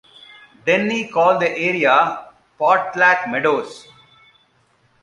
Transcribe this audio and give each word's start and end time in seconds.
Denny 0.65 1.09
called 1.09 1.43
the 1.43 1.51
area 1.55 2.27
"Potlach 2.59 3.31
Meadows". 3.31 3.85